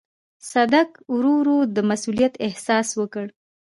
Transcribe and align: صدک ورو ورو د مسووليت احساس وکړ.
صدک 0.51 0.89
ورو 1.15 1.33
ورو 1.39 1.57
د 1.75 1.77
مسووليت 1.89 2.33
احساس 2.47 2.87
وکړ. 2.99 3.25